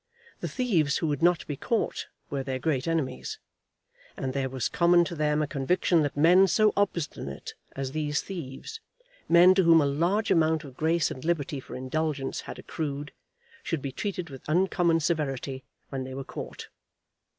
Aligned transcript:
The 0.39 0.47
thieves 0.47 0.97
who 0.97 1.05
would 1.05 1.21
not 1.21 1.45
be 1.45 1.55
caught 1.55 2.07
were 2.31 2.41
their 2.41 2.57
great 2.57 2.87
enemies; 2.87 3.37
and 4.17 4.33
there 4.33 4.49
was 4.49 4.67
common 4.67 5.05
to 5.05 5.13
them 5.13 5.43
a 5.43 5.47
conviction 5.47 6.01
that 6.01 6.17
men 6.17 6.47
so 6.47 6.73
obstinate 6.75 7.53
as 7.75 7.91
these 7.91 8.19
thieves, 8.23 8.79
men 9.29 9.53
to 9.53 9.61
whom 9.63 9.79
a 9.79 9.85
large 9.85 10.31
amount 10.31 10.63
of 10.63 10.75
grace 10.75 11.11
and 11.11 11.23
liberty 11.23 11.59
for 11.59 11.75
indulgence 11.75 12.41
had 12.41 12.57
accrued, 12.57 13.11
should 13.61 13.83
be 13.83 13.91
treated 13.91 14.31
with 14.31 14.41
uncommon 14.49 15.01
severity 15.01 15.63
when 15.89 16.03
they 16.03 16.15
were 16.15 16.23
caught. 16.23 16.69